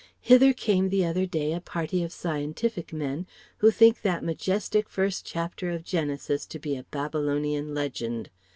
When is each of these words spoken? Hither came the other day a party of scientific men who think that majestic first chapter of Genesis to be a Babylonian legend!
Hither 0.21 0.51
came 0.51 0.89
the 0.89 1.05
other 1.05 1.27
day 1.27 1.53
a 1.53 1.61
party 1.61 2.01
of 2.03 2.11
scientific 2.11 2.91
men 2.91 3.27
who 3.59 3.69
think 3.69 4.01
that 4.01 4.23
majestic 4.23 4.89
first 4.89 5.27
chapter 5.27 5.69
of 5.69 5.83
Genesis 5.85 6.47
to 6.47 6.57
be 6.57 6.75
a 6.75 6.85
Babylonian 6.89 7.75
legend! 7.75 8.31